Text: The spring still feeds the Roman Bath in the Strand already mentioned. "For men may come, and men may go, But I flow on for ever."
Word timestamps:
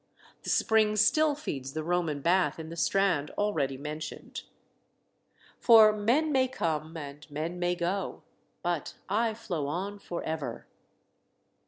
The 0.41 0.49
spring 0.49 0.95
still 0.95 1.35
feeds 1.35 1.73
the 1.73 1.83
Roman 1.83 2.21
Bath 2.21 2.57
in 2.57 2.69
the 2.69 2.75
Strand 2.75 3.29
already 3.37 3.77
mentioned. 3.77 4.41
"For 5.59 5.95
men 5.95 6.31
may 6.31 6.47
come, 6.47 6.97
and 6.97 7.29
men 7.29 7.59
may 7.59 7.75
go, 7.75 8.23
But 8.63 8.95
I 9.07 9.35
flow 9.35 9.67
on 9.67 9.99
for 9.99 10.23
ever." 10.23 10.65